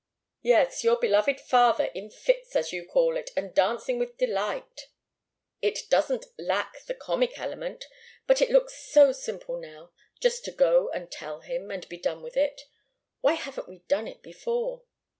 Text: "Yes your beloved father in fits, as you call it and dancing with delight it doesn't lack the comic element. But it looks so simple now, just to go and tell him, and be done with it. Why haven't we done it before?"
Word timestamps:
"Yes 0.41 0.83
your 0.83 0.95
beloved 0.97 1.39
father 1.39 1.91
in 1.93 2.09
fits, 2.09 2.55
as 2.55 2.73
you 2.73 2.87
call 2.87 3.15
it 3.17 3.29
and 3.37 3.53
dancing 3.53 3.99
with 3.99 4.17
delight 4.17 4.87
it 5.61 5.81
doesn't 5.91 6.25
lack 6.39 6.83
the 6.85 6.95
comic 6.95 7.37
element. 7.37 7.85
But 8.25 8.41
it 8.41 8.49
looks 8.49 8.73
so 8.91 9.11
simple 9.11 9.59
now, 9.59 9.91
just 10.19 10.43
to 10.45 10.51
go 10.51 10.89
and 10.89 11.11
tell 11.11 11.41
him, 11.41 11.69
and 11.69 11.87
be 11.87 11.97
done 11.99 12.23
with 12.23 12.35
it. 12.35 12.61
Why 13.19 13.33
haven't 13.33 13.69
we 13.69 13.83
done 13.87 14.07
it 14.07 14.23
before?" 14.23 14.81